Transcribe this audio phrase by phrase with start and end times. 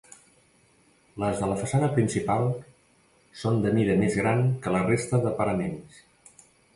[1.23, 2.45] Les de la façana principal
[3.41, 6.01] són de mida més gran que la resta de paraments.